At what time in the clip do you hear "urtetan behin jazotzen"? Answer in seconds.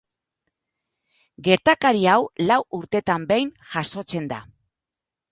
2.77-4.31